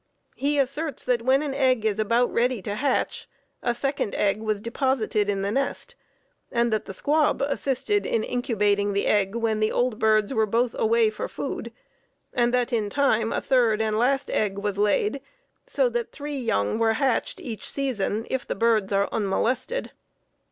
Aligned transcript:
He 0.35 0.57
asserts 0.57 1.05
that 1.05 1.21
when 1.21 1.43
an 1.43 1.53
egg 1.53 1.85
is 1.85 1.99
about 1.99 2.33
ready 2.33 2.59
to 2.63 2.73
hatch, 2.73 3.29
a 3.61 3.75
second 3.75 4.15
egg 4.15 4.41
was 4.41 4.59
deposited 4.59 5.29
in 5.29 5.43
the 5.43 5.51
nest, 5.51 5.93
and 6.51 6.73
that 6.73 6.85
the 6.85 6.93
squab 6.95 7.39
assisted 7.43 8.07
in 8.07 8.23
incubating 8.23 8.93
the 8.93 9.05
egg 9.05 9.35
when 9.35 9.59
the 9.59 9.71
old 9.71 9.99
birds 9.99 10.33
were 10.33 10.47
both 10.47 10.73
away 10.79 11.11
for 11.11 11.27
food, 11.27 11.71
and 12.33 12.51
that 12.51 12.73
in 12.73 12.89
time 12.89 13.31
a 13.31 13.41
third 13.41 13.79
and 13.79 13.95
last 13.99 14.31
egg 14.31 14.57
was 14.57 14.79
laid, 14.79 15.21
so 15.67 15.87
that 15.89 16.11
three 16.11 16.39
young 16.39 16.79
were 16.79 16.93
hatched 16.93 17.39
each 17.39 17.69
season, 17.69 18.25
if 18.27 18.47
the 18.47 18.55
birds 18.55 18.91
are 18.91 19.07
unmolested. 19.11 19.91